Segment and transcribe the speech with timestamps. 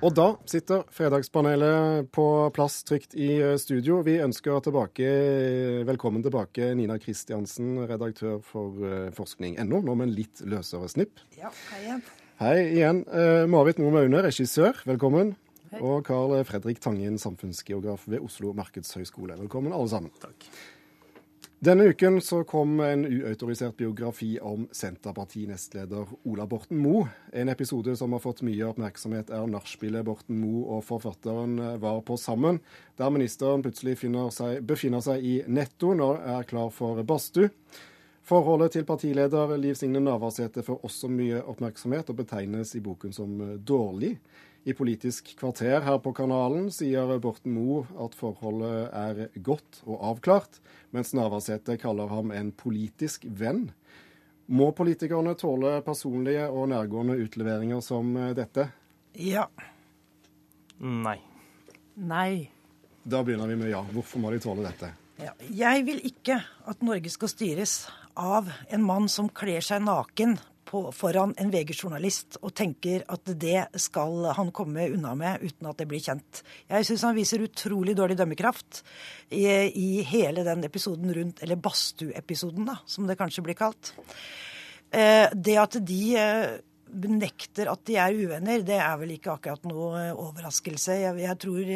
[0.00, 2.24] Og da sitter Fredagspanelet på
[2.56, 3.98] plass trygt i eh, studio.
[4.06, 5.10] Vi ønsker tilbake,
[5.84, 11.20] velkommen tilbake Nina Kristiansen, redaktør for eh, forskning.no, nå med en litt løsere snipp.
[11.36, 12.02] Ja, hei igjen.
[12.40, 13.04] Hei igjen.
[13.12, 15.34] Eh, Marit Moe Maune, regissør, velkommen.
[15.68, 15.84] Hei.
[15.84, 19.36] Og Carl Fredrik Tangen, samfunnsgeograf ved Oslo markedshøgskole.
[19.44, 20.16] Velkommen, alle sammen.
[20.24, 20.48] Takk.
[21.60, 27.10] Denne uken så kom en uautorisert biografi om Senterparti-nestleder Ola Borten Moe.
[27.36, 32.16] En episode som har fått mye oppmerksomhet, er nachspielet Borten Moe og forfatteren var på
[32.16, 32.62] sammen,
[32.96, 33.98] der ministeren plutselig
[34.32, 37.52] seg, befinner seg i netto når er klar for badstue.
[38.24, 43.36] Forholdet til partileder Liv Signe Navarsete får også mye oppmerksomhet, og betegnes i boken som
[43.60, 44.14] dårlig.
[44.68, 50.60] I Politisk kvarter her på kanalen sier Borten Moe at forholdet er godt og avklart,
[50.92, 53.70] mens Navarsete kaller ham en politisk venn.
[54.50, 58.68] Må politikerne tåle personlige og nærgående utleveringer som dette?
[59.16, 59.46] Ja.
[60.80, 61.16] Nei.
[61.96, 62.50] Nei.
[63.04, 63.80] Da begynner vi med ja.
[63.94, 64.92] Hvorfor må de tåle dette?
[65.20, 65.32] Ja.
[65.48, 67.74] Jeg vil ikke at Norge skal styres
[68.18, 70.36] av en mann som kler seg naken
[70.70, 75.80] på, foran en VG-journalist og tenker at det skal han komme unna med uten at
[75.80, 76.42] det blir kjent.
[76.70, 78.84] Jeg syns han viser utrolig dårlig dømmekraft
[79.34, 83.94] i, i hele den episoden rundt Eller badstueepisoden, da, som det kanskje blir kalt.
[84.90, 86.56] Eh, det at de eh,
[86.90, 90.98] benekter at de er uvenner, det er vel ikke akkurat noe eh, overraskelse.
[91.02, 91.74] Jeg, jeg tror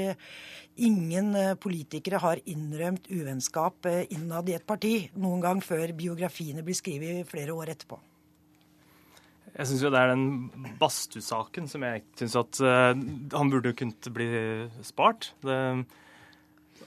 [0.89, 7.31] ingen politikere har innrømt uvennskap innad i et parti noen gang før biografiene blir skrevet
[7.31, 8.00] flere år etterpå.
[9.55, 12.91] Jeg syns jo det er den badstuesaken som jeg syns at uh,
[13.36, 14.27] han burde kunnet bli
[14.83, 15.28] spart.
[15.47, 15.58] Det,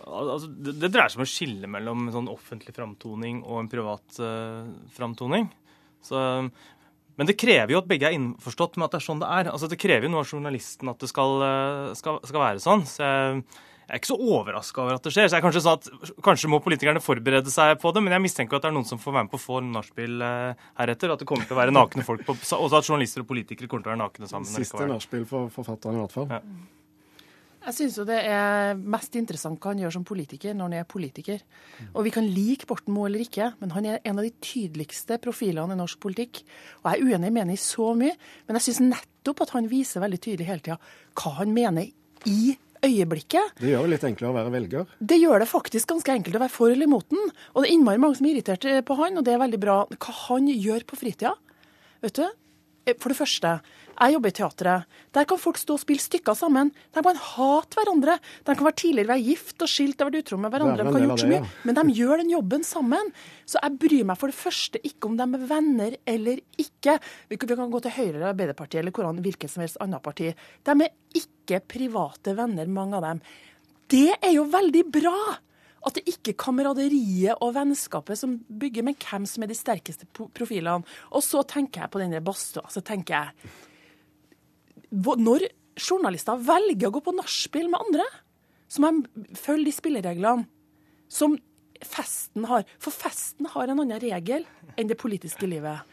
[0.03, 4.19] altså, det, det, dreier seg om å skille mellom sånn offentlig framtoning og en privat
[4.19, 5.47] uh, framtoning.
[6.03, 6.19] Så,
[7.17, 9.53] men det krever jo at begge er innforstått med at det er sånn det er.
[9.53, 12.83] Altså, det krever jo noe av journalisten at det skal, uh, skal, skal være sånn.
[12.89, 13.47] Så jeg,
[13.87, 15.29] jeg er ikke så overraska over at det skjer.
[15.31, 18.59] så jeg Kanskje sånn at, kanskje må politikerne forberede seg på det, men jeg mistenker
[18.59, 21.13] at det er noen som får være med på få nachspiel eh, heretter.
[21.13, 23.87] At det kommer til å være nakne folk på, Også at journalister og politikere kommer
[23.87, 24.49] til å være nakne sammen.
[24.51, 26.27] Siste nachspiel for forfatteren i hvert fall.
[26.35, 26.41] Ja.
[27.67, 30.85] Jeg syns jo det er mest interessant hva han gjør som politiker når han er
[30.87, 31.41] politiker.
[31.89, 35.17] Og vi kan like Borten Moe eller ikke, men han er en av de tydeligste
[35.23, 36.43] profilene i norsk politikk.
[36.83, 39.71] Og jeg er uenig med ham i så mye, men jeg syns nettopp at han
[39.71, 40.79] viser veldig tydelig hele tida
[41.19, 41.91] hva han mener
[42.27, 42.55] i
[42.85, 43.57] øyeblikket.
[43.61, 44.95] Det gjør det litt enklere å være velger?
[44.99, 47.31] Det gjør det faktisk ganske enkelt å være for eller imot den.
[47.53, 49.77] Og det er innmari mange som er irritert på han, og det er veldig bra.
[49.97, 51.33] Hva han gjør på fritida,
[52.05, 52.27] vet du.
[52.87, 53.53] Eh, for det første,
[53.97, 54.99] jeg jobber i teatret.
[55.15, 56.69] Der kan folk stå og spille stykker sammen.
[56.95, 58.17] De kan hate hverandre.
[58.45, 60.85] De kan være tidligere være gift og skilt og vært utro med hverandre.
[60.85, 61.41] De kan gjort så mye.
[61.67, 63.11] Men de gjør den jobben sammen.
[63.49, 66.99] Så jeg bryr meg for det første ikke om de er venner eller ikke.
[67.27, 70.31] Vi kan gå til Høyre eller Arbeiderpartiet eller hvordan hvilket som helst annet parti.
[70.63, 73.25] De er ikke private venner, mange av dem.
[73.87, 75.17] Det er jo veldig bra!
[75.87, 80.07] At det ikke er kameraderiet og vennskapet som bygger, men hvem som er de sterkeste
[80.11, 80.83] profilene.
[81.15, 82.67] Og så tenker jeg på denne badstua.
[82.73, 83.55] Så tenker jeg
[84.91, 88.05] når journalister velger å gå på nachspiel med andre,
[88.67, 90.47] så må de følge de spillereglene
[91.11, 91.37] som
[91.85, 92.65] festen har.
[92.81, 95.83] For festen har en annen regel enn det politiske livet.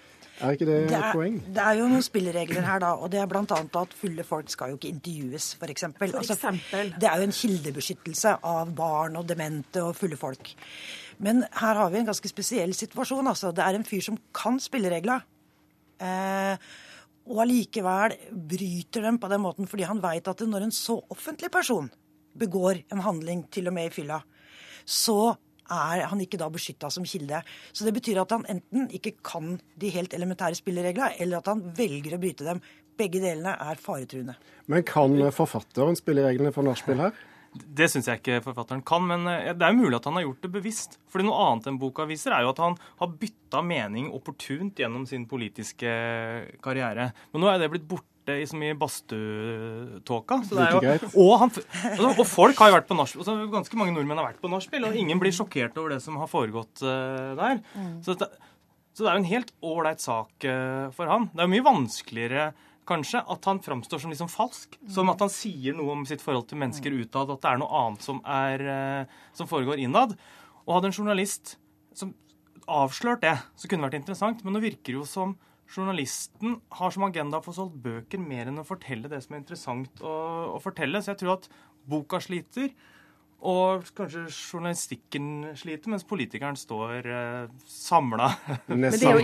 [0.41, 1.37] Er ikke det, det et poeng?
[1.55, 2.95] Det er jo noen spilleregler her, da.
[2.99, 3.45] Og det er bl.a.
[3.45, 5.87] at fulle folk skal jo ikke intervjues, f.eks.
[5.93, 6.55] Altså,
[6.99, 10.51] det er jo en kildebeskyttelse av barn og demente og fulle folk.
[11.23, 13.31] Men her har vi en ganske spesiell situasjon.
[13.31, 13.53] altså.
[13.55, 15.23] Det er en fyr som kan spillereglene.
[16.03, 16.71] Eh,
[17.31, 21.49] og allikevel bryter dem på den måten fordi han veit at når en så offentlig
[21.55, 21.87] person
[22.35, 24.19] begår en handling, til og med i fylla,
[24.85, 25.37] så
[25.71, 27.41] er han ikke da beskytta som kilde.
[27.73, 31.63] Så det betyr at han enten ikke kan de helt elementære spillereglene, eller at han
[31.77, 32.63] velger å bryte dem.
[32.95, 34.37] Begge delene er faretruende.
[34.71, 37.17] Men kan forfatteren spillereglene for nachspiel her?
[37.55, 40.43] Det syns jeg ikke forfatteren kan, men eh, det er mulig at han har gjort
[40.43, 40.97] det bevisst.
[41.11, 45.05] Fordi noe annet enn boka viser, er jo at han har bytta mening opportunt gjennom
[45.07, 45.93] sin politiske
[46.65, 47.13] karriere.
[47.31, 50.41] Men nå er det blitt borte i så mye badstuetåka.
[51.13, 53.23] Og, altså, og, folk har jo vært på nachspiel.
[53.25, 56.17] Altså, ganske mange nordmenn har vært på nachspiel, og ingen blir sjokkert over det som
[56.21, 57.61] har foregått uh, der.
[57.77, 57.97] Mm.
[58.07, 58.31] Så, det,
[58.93, 61.29] så, det, er jo en helt ålreit sak uh, for han.
[61.35, 62.53] Det er jo mye vanskeligere
[62.89, 64.79] kanskje, at han framstår som liksom falsk.
[64.93, 67.81] Som at han sier noe om sitt forhold til mennesker utad, at det er noe
[67.81, 70.17] annet som, er, eh, som foregår innad.
[70.65, 71.57] Og hadde en journalist
[71.97, 72.13] som
[72.71, 74.45] avslørt det, så kunne det vært interessant.
[74.45, 75.37] Men nå virker det jo som
[75.71, 79.43] journalisten har som agenda å få solgt bøker mer enn å fortelle det som er
[79.43, 80.17] interessant å,
[80.57, 81.01] å fortelle.
[81.03, 81.49] Så jeg tror at
[81.89, 82.73] boka sliter.
[83.45, 88.31] Og kanskje journalistikken sliter, mens politikeren står eh, samla.
[88.73, 89.19] Nesten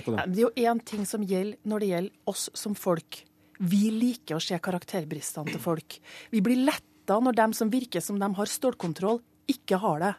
[0.00, 0.16] dette.
[0.26, 3.22] Det er jo én ting som gjelder når det gjelder oss som folk
[3.62, 6.00] Vi liker å se karakterbristene til folk.
[6.34, 10.12] Vi blir letta når dem som virker som de har stålkontroll, ikke har det.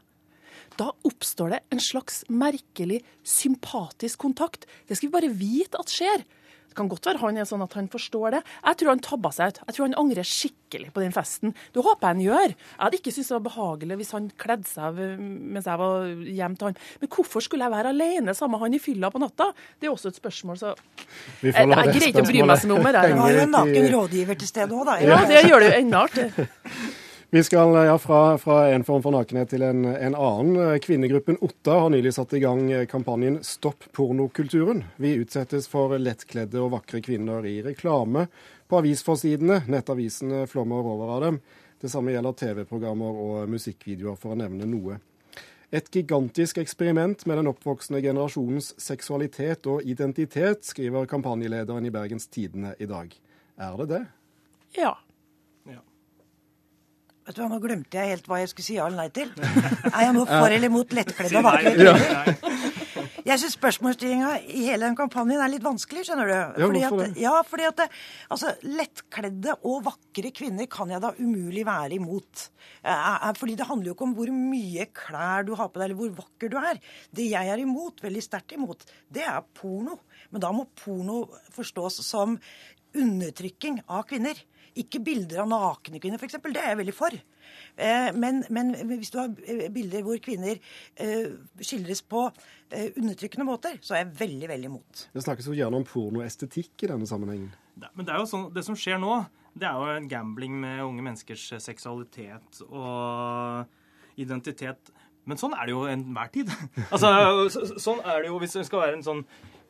[0.80, 4.66] Da oppstår det en slags merkelig sympatisk kontakt.
[4.88, 6.26] Det skal vi bare vite at skjer.
[6.76, 8.40] Det kan godt være han er sånn at han forstår det.
[8.66, 9.60] Jeg tror han tabba seg ut.
[9.64, 11.54] Jeg tror han angrer skikkelig på den festen.
[11.72, 12.52] Det håper jeg han gjør.
[12.52, 16.10] Jeg hadde ikke syntes det var behagelig hvis han kledde seg av mens jeg var
[16.36, 16.76] hjemme til han.
[17.00, 19.48] Men hvorfor skulle jeg være alene sammen med han i fylla på natta?
[19.80, 20.74] Det er også et spørsmål, så
[21.40, 23.06] Jeg, jeg greier ikke å bry meg så mye om det.
[23.08, 24.98] Du har jo en naken rådgiver til stede òg, da.
[25.00, 26.50] Ja, det gjør det jo enda artigere.
[27.36, 30.78] Vi skal ja, fra, fra, en form for nakenhet til en, en, annen.
[30.80, 34.86] Kvinnegruppen Otta har nylig satt i gang kampanjen Stopp pornokulturen.
[34.96, 38.30] Vi utsettes for lettkledde og vakre kvinner i reklame
[38.72, 39.66] på avisforsidene.
[39.68, 41.42] Nettavisene flommer over av dem.
[41.84, 45.02] Det samme gjelder TV-programmer og musikkvideoer, for å nevne noe.
[45.76, 52.78] Et gigantisk eksperiment med den oppvoksende generasjonens seksualitet og identitet, skriver kampanjelederen i Bergens Tidende
[52.80, 53.12] i dag.
[53.60, 54.06] Er det det?
[54.80, 54.96] Ja.
[57.26, 59.32] Vet du hva, Nå glemte jeg helt hva jeg skulle si ja eller nei til.
[59.90, 62.76] Er jeg nå for eller mot lettkledde og vakre kvinner?
[63.26, 66.36] Jeg syns spørsmålsstillinga i hele den kampanjen er litt vanskelig, skjønner du.
[66.62, 67.82] Fordi at, ja, fordi at
[68.30, 72.44] altså, lettkledde og vakre kvinner kan jeg da umulig være imot.
[73.40, 76.14] Fordi det handler jo ikke om hvor mye klær du har på deg, eller hvor
[76.22, 76.78] vakker du er.
[77.10, 79.98] Det jeg er imot, veldig sterkt imot, det er porno.
[80.30, 81.24] Men da må porno
[81.58, 82.38] forstås som
[82.96, 84.38] undertrykking av kvinner.
[84.76, 86.36] Ikke bilder av nakne kvinner, f.eks.
[86.44, 87.16] Det er jeg veldig for.
[87.76, 90.60] Eh, men, men, hvis du har eh, bilder hvor kvinner
[91.00, 91.32] eh,
[91.62, 92.28] skildres på
[92.76, 95.06] undertrykkende måter, så er jeg veldig, veldig imot.
[95.14, 97.54] Det snakkes jo gjerne om pornoestetikk i denne sammenhengen.
[97.94, 99.20] Men det er jo sånn, det som skjer nå,
[99.56, 104.92] det er jo en gambling med unge menneskers seksualitet og identitet.
[105.30, 106.52] Men sånn er det jo enhver tid.
[106.94, 109.24] altså, sånn er det jo hvis det skal være en sånn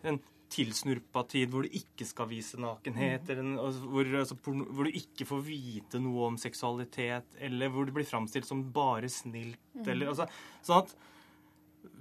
[0.06, 0.20] en
[0.52, 5.28] tilsnurpa tid hvor du ikke skal vise nakenhet, eller altså, hvor, altså, hvor, du ikke
[5.28, 9.86] får vite noe om seksualitet, eller hvor det blir framstilt som bare snilt, mm.
[9.90, 10.30] eller altså,
[10.66, 10.96] Sånn at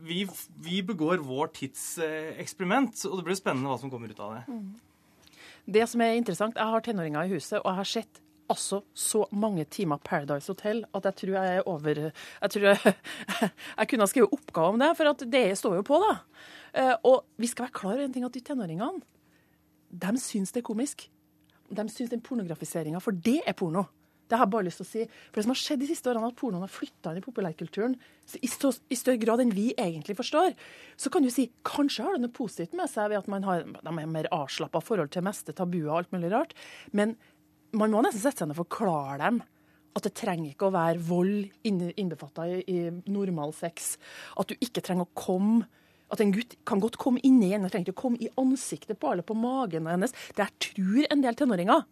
[0.04, 0.24] vi,
[0.64, 4.36] vi, begår vår tids eh, eksperiment, og det blir spennende hva som kommer ut av
[4.38, 4.44] det.
[4.48, 5.40] Mm.
[5.76, 9.24] Det som er interessant, Jeg har tenåringer i huset, og jeg har sett altså så
[9.32, 12.94] mange timer Paradise Hotel at jeg tror jeg er over Jeg tror jeg,
[13.78, 16.14] jeg kunne ha skrevet oppgave om det, for det står jo på, da.
[16.74, 19.04] Eh, og vi skal være klar over en ting at de tenåringene
[19.94, 21.06] de syns det er komisk.
[21.70, 23.86] De syns den pornografiseringa, for det er porno.
[24.24, 25.02] Det har jeg bare lyst til å si.
[25.28, 27.96] For det som har skjedd de siste årene, at pornoen har flytta inn i populærkulturen
[28.40, 30.56] i, i, større grad enn vi egentlig forstår.
[30.96, 33.66] Så kan du si kanskje har det noe positivt med seg ved at man har
[33.68, 36.56] de er mer avslappa forhold til meste tabuer og alt mulig rart.
[36.96, 37.18] Men
[37.74, 39.42] man må nesten sette seg ned og forklare dem
[39.94, 42.78] at det trenger ikke å være vold innbefatta i, i
[43.14, 43.94] normal sex.
[44.38, 45.68] At du ikke trenger å komme
[46.12, 49.12] at en gutt kan godt komme inni henne, trenger ikke å komme i ansiktet på
[49.12, 50.14] eller på magen hennes.
[50.34, 51.86] Det er tror en del tenåringer.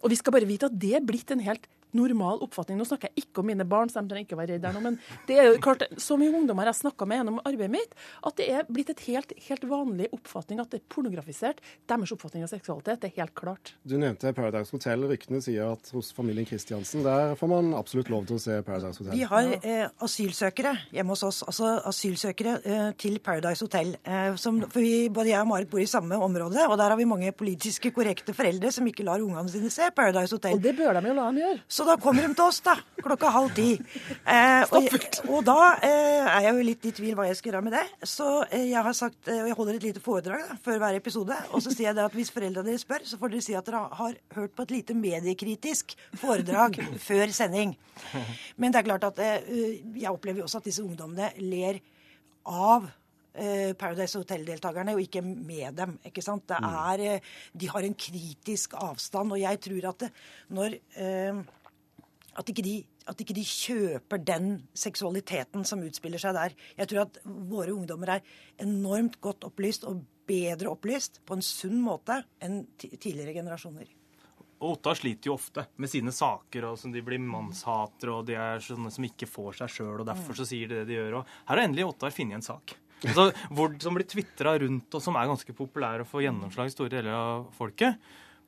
[0.00, 1.66] Og vi skal bare vite at det er blitt en helt
[1.96, 2.78] normal oppfatning.
[2.80, 4.98] Nå snakker jeg ikke om mine barn, så de trenger ikke være redde nå, men
[5.28, 7.96] det er jo klart, så mye ungdommer jeg har snakka med gjennom arbeidet mitt,
[8.26, 11.62] at det er blitt et helt, helt vanlig oppfatning at det er pornografisert.
[11.90, 13.74] Deres oppfatning av seksualitet det er helt klart.
[13.82, 15.06] Du nevnte Paradise Hotel.
[15.10, 19.02] Ryktene sier at hos familien Kristiansen der får man absolutt lov til å se Paradise
[19.02, 19.16] Hotel.
[19.16, 23.94] Vi har eh, asylsøkere hjemme hos oss, altså asylsøkere eh, til Paradise Hotel.
[24.04, 26.98] Eh, som, for vi, både jeg og Marit bor i samme område, og der har
[27.00, 30.58] vi mange politiske korrekte foreldre som ikke lar ungene sine se Paradise Hotel.
[30.58, 31.62] Og det bør de jo la dem gjøre.
[31.68, 32.74] Så da kommer de til oss, da.
[33.00, 33.68] Klokka halv ti.
[34.28, 34.88] Eh, og,
[35.28, 35.56] og, da
[35.86, 37.84] eh, er jeg jo litt i tvil hva jeg skal gjøre med det.
[38.08, 41.00] Så eh, jeg har sagt, og eh, jeg holder et lite foredrag da, før hver
[41.00, 41.40] episode.
[41.50, 43.68] Og så sier jeg det at hvis foreldra deres spør, så får dere si at
[43.68, 47.76] dere har hørt på et lite mediekritisk foredrag før sending.
[48.56, 51.80] Men det er klart at eh, jeg opplever jo også at disse ungdommene ler
[52.48, 52.88] av
[53.34, 55.96] eh, Paradise Hotel-deltakerne, og ikke med dem.
[56.04, 56.46] ikke sant?
[56.48, 56.68] Det mm.
[56.92, 60.12] er, De har en kritisk avstand, og jeg tror at det,
[60.56, 61.42] når eh,
[62.40, 62.76] at ikke, de,
[63.10, 66.56] at ikke de kjøper den seksualiteten som utspiller seg der.
[66.78, 71.80] Jeg tror at våre ungdommer er enormt godt opplyst og bedre opplyst på en sunn
[71.84, 73.90] måte enn tidligere generasjoner.
[74.60, 78.36] Og Ottar sliter jo ofte med sine saker, og som de blir mannshatere, og de
[78.36, 81.22] er sånne som ikke får seg sjøl, og derfor så sier de det de gjør.
[81.22, 82.74] Og her har endelig Ottar funnet en sak.
[83.00, 86.74] Altså, hvor, som blir tvitra rundt, og som er ganske populær og får gjennomslag i
[86.74, 87.96] store deler av folket.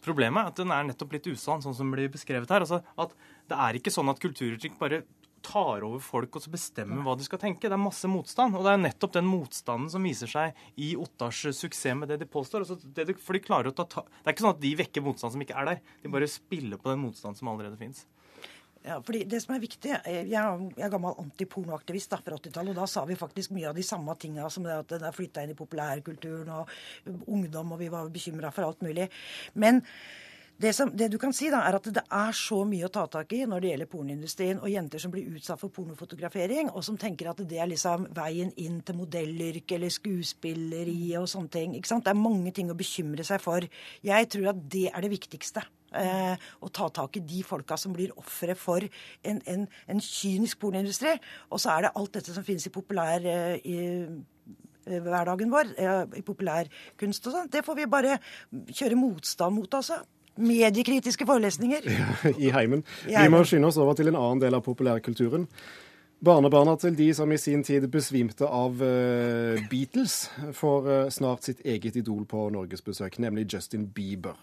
[0.03, 2.65] Problemet er at den er nettopp litt usann, sånn som blir beskrevet her.
[2.67, 3.15] Altså at
[3.49, 5.03] Det er ikke sånn at kulturuttrykk bare
[5.43, 7.67] tar over folk og så bestemmer hva de skal tenke.
[7.67, 8.55] Det er masse motstand.
[8.57, 12.29] Og det er nettopp den motstanden som viser seg i Ottars suksess med det de
[12.31, 12.65] påstår.
[12.65, 15.05] Altså det de, for de klarer å ta, Det er ikke sånn at de vekker
[15.05, 15.83] motstand som ikke er der.
[16.03, 18.07] De bare spiller på den motstand som allerede fins.
[18.83, 23.05] Ja, fordi det som er viktig, Jeg er gammel antipornoaktivist fra 80-tallet, og da sa
[23.07, 25.59] vi faktisk mye av de samme tinga som det at det er flytta inn i
[25.59, 26.69] populærkulturen og
[27.27, 29.09] ungdom, og vi var bekymra for alt mulig.
[29.55, 29.85] Men
[30.63, 33.07] det, som, det, du kan si, da, er at det er så mye å ta
[33.11, 36.99] tak i når det gjelder pornoindustrien og jenter som blir utsatt for pornofotografering, og som
[36.99, 41.75] tenker at det er liksom veien inn til modellyrket eller skuespilleri og sånne ting.
[41.79, 42.07] Ikke sant?
[42.07, 43.67] Det er mange ting å bekymre seg for.
[44.03, 45.65] Jeg tror at det er det viktigste.
[45.93, 50.61] Eh, å ta tak i de folka som blir ofre for en, en, en, kynisk
[50.63, 51.15] pornoindustri.
[51.53, 53.77] Og så er det alt dette som finnes i populær eh, i,
[54.87, 55.77] eh, hverdagen vår,
[56.19, 57.53] i populærkunst og sånn.
[57.53, 58.19] Det får vi bare
[58.73, 60.01] kjøre motstand mot, altså.
[60.41, 61.87] Mediekritiske forelesninger.
[61.93, 62.87] Ja, I heimen.
[63.05, 65.45] Vi må skynde oss over til en annen del av populærkulturen.
[66.23, 71.65] Barnebarna til de som i sin tid besvimte av uh, Beatles, får uh, snart sitt
[71.67, 74.39] eget idol på norgesbesøk, nemlig Justin Bieber.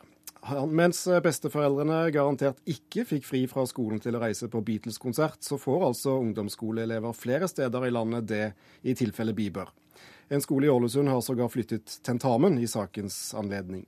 [0.69, 5.85] Mens besteforeldrene garantert ikke fikk fri fra skolen til å reise på Beatles-konsert, så får
[5.89, 8.45] altså ungdomsskoleelever flere steder i landet det
[8.81, 9.69] i tilfelle Bieber.
[10.29, 13.85] En skole i Ålesund har sågar flyttet tentamen i sakens anledning.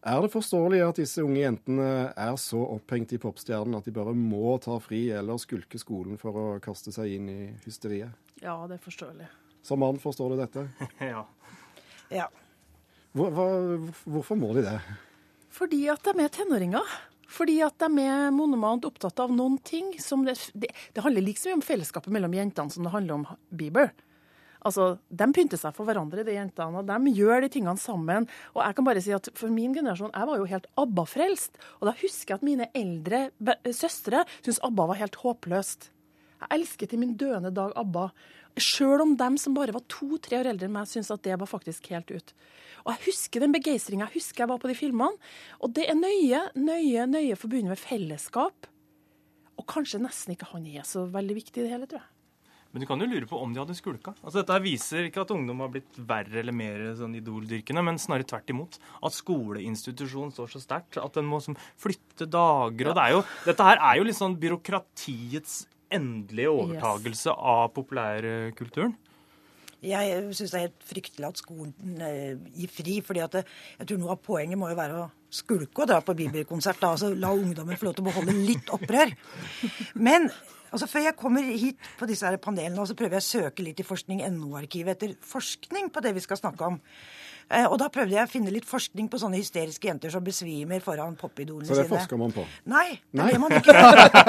[0.00, 4.14] Er det forståelig at disse unge jentene er så opphengt i popstjernen at de bare
[4.16, 8.16] må ta fri eller skulke skolen for å kaste seg inn i hysteriet?
[8.40, 9.28] Ja, det er forståelig.
[9.64, 10.64] Som mann forstår du dette?
[11.12, 11.26] ja.
[12.08, 12.30] ja.
[13.12, 13.46] Hvor, hva,
[14.06, 14.78] hvorfor må de det?
[15.50, 16.98] Fordi at de er tenåringer.
[17.30, 21.62] Fordi at de er monomant opptatt av noen ting det, det, det handler mye om
[21.62, 23.92] fellesskapet mellom jentene som det handler om Bieber.
[24.66, 28.26] Altså, De pynter seg for hverandre, de jentene, og de gjør de tingene sammen.
[28.52, 31.62] Og jeg kan bare si at For min generasjon, jeg var jo helt ABBA-frelst.
[31.80, 33.22] Og da husker jeg at mine eldre
[33.72, 35.90] søstre syntes ABBA var helt håpløst.
[36.40, 38.08] Jeg elsket til min døende dag ABBA.
[38.60, 41.50] Sjøl om dem som bare var to-tre år eldre enn meg, syntes at det var
[41.50, 42.34] faktisk helt ut.
[42.84, 44.08] Og jeg husker den begeistringa.
[44.08, 45.32] Jeg husker jeg var på de filmene.
[45.60, 48.70] Og det er nøye, nøye, nøye forbundet med fellesskap.
[49.60, 52.16] Og kanskje nesten ikke han er så veldig viktig i det hele, tror jeg.
[52.70, 54.12] Men du kan jo lure på om de hadde skulka.
[54.22, 58.28] Altså, dette viser ikke at ungdom har blitt verre eller mer sånn idoldyrkende, men snarere
[58.30, 58.78] tvert imot.
[59.02, 62.92] At skoleinstitusjonen står så sterkt at den må som, flytte dager.
[62.92, 67.38] og det jo, Dette her er jo litt sånn byråkratiets endelige overtagelse yes.
[67.54, 68.96] av populærkulturen.
[69.80, 72.98] Jeg syns det er helt fryktelig at skolen eh, gir fri.
[73.00, 76.16] fordi at jeg tror Noe av poenget må jo være å skulke og dra på
[76.18, 76.80] bibelkonsert.
[76.82, 79.14] Da, altså La ungdommen få lov til å beholde litt opprør.
[79.94, 80.28] Men
[80.70, 83.80] Altså Før jeg kommer hit på disse her panelene, så prøver jeg å søke litt
[83.82, 86.78] i forskning.no-arkivet etter forskning på det vi skal snakke om.
[87.50, 90.82] Eh, og da prøvde jeg å finne litt forskning på sånne hysteriske jenter som besvimer
[90.84, 91.80] foran popidolene sine.
[91.80, 92.44] Så det forsker man på?
[92.70, 93.74] Nei, det er det man ikke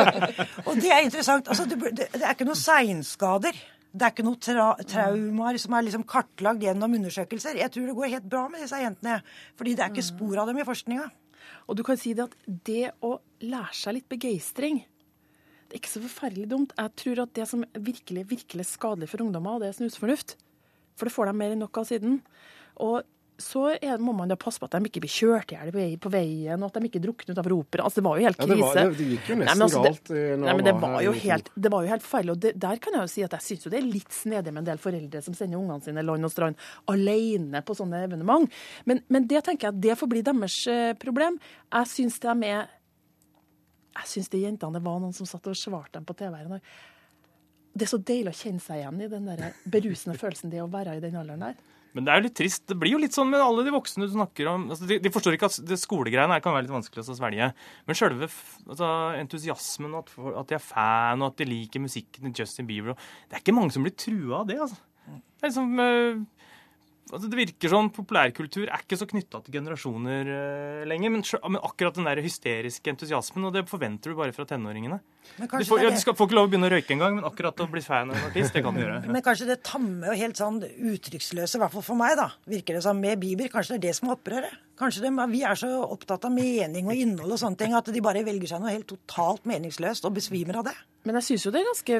[0.67, 1.51] og det er interessant.
[1.51, 3.61] Altså, det, er ikke noen seinskader.
[3.91, 7.59] Det er ikke noen tra traumer som er liksom kartlagt gjennom undersøkelser.
[7.61, 9.19] Jeg tror det går helt bra med disse jentene.
[9.59, 11.05] Fordi det er ikke spor av dem i forskninga.
[11.69, 14.81] Og du kan si det at det å lære seg litt begeistring
[15.71, 16.73] det er ikke så forferdelig dumt.
[16.75, 20.35] Jeg tror at det som er virkelig, virkelig skadelig for ungdommer, det er snusfornuft.
[20.99, 22.17] For det får de mer enn nok av siden.
[22.83, 23.05] Og
[23.41, 26.11] så er, må man da passe på at de ikke blir kjørt i hjel på
[26.13, 27.85] veien, og at de ikke drukner utover opera.
[27.87, 28.51] Altså, det var jo helt krise.
[28.51, 30.11] Ja, det, var, det, gikk jo nesten nei, altså, galt.
[30.11, 32.33] Det, nei, men det var, jo helt, det var jo helt feil.
[32.35, 34.51] Og det, der kan jeg jo si at jeg syns jo det er litt snedig
[34.51, 38.59] med en del foreldre som sender ungene sine land og strand alene på sånne evenement.
[38.91, 41.39] Men, men det tenker jeg at det får bli deres eh, problem.
[41.71, 42.69] Jeg syns de er
[43.91, 46.37] jeg syns de jentene det var noen som satt og svarte dem på TV.
[46.37, 46.63] her.
[47.71, 50.71] Det er så deilig å kjenne seg igjen i den der berusende følelsen det å
[50.71, 51.59] være i den alderen der.
[51.91, 52.63] Men det er jo litt trist.
[52.69, 54.69] Det blir jo litt sånn med alle de voksne du snakker om.
[54.71, 57.49] Altså, de, de, forstår ikke at det skolegreiene kan være litt vanskelig å svelge.
[57.87, 62.45] Men sjølve altså, entusiasmen, at, at, de er fan, og at de liker musikken til
[62.45, 64.61] Justin Bieber Det er ikke mange som blir trua av det.
[64.63, 64.79] altså.
[65.11, 65.75] Det er liksom...
[65.83, 66.47] Uh,
[67.09, 71.13] altså Det virker sånn populærkultur er ikke så knytta til generasjoner uh, lenger.
[71.15, 75.01] Men, men, akkurat den der hysteriske entusiasmen, og det forventer du bare fra tenåringene.
[75.37, 77.63] Du får, ja, du skal, får ikke lov å begynne å røyke engang, men akkurat
[77.63, 78.99] å bli fan av en artist, det kan du gjøre.
[79.15, 82.77] Men kanskje det tamme og helt sånn uttrykksløse, i hvert fall for meg, da, virker
[82.77, 84.59] det som med Bieber, kanskje det er det som er opprøret?
[84.81, 88.01] Kanskje det, Vi er så opptatt av mening og innhold og sånne ting at de
[88.01, 90.73] bare velger seg noe helt totalt meningsløst og besvimer av det.
[91.05, 91.95] Men jeg syns jo det er ganske,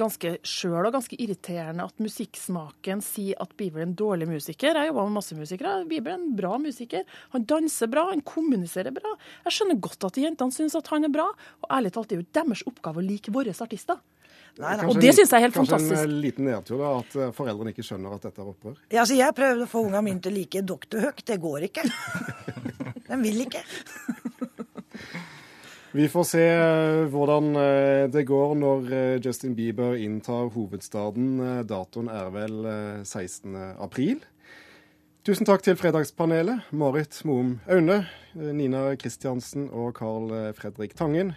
[0.00, 4.76] ganske sjøl og ganske irriterende at musikksmaken sier at Bieber er en dårlig musiker.
[4.76, 5.74] Jeg jobber med masse musikere.
[5.88, 7.04] Bieber er en bra musiker.
[7.34, 9.12] Han danser bra, han kommuniserer bra.
[9.44, 11.26] Jeg skjønner godt at de jentene syns at han er bra,
[11.60, 14.00] og ærlig talt, det er jo deres oppgave å like våre artister.
[14.58, 14.86] Nei, nei.
[14.88, 15.94] Og det syns jeg er helt kanskje fantastisk.
[15.94, 18.78] Kanskje en liten nedtur, da, at eh, foreldrene ikke skjønner at dette er opprør?
[18.90, 21.04] Ja, altså Jeg prøvde å få ungene mine til å like Dr.
[21.06, 21.22] Høk.
[21.30, 21.84] Det går ikke.
[23.10, 23.62] De vil ikke.
[25.90, 28.90] Vi får se eh, hvordan eh, det går når
[29.24, 31.64] Justin Bieber inntar hovedstaden.
[31.70, 32.60] Datoen er vel
[33.06, 33.56] 16.
[33.78, 34.20] april.
[35.26, 36.70] Tusen takk til Fredagspanelet.
[36.72, 38.02] Marit Moum Aune,
[38.34, 41.34] Nina Kristiansen og Carl Fredrik Tangen.